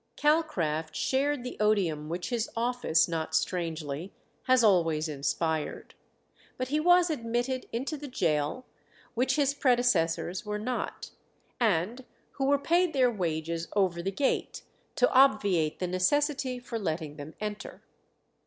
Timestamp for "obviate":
15.13-15.77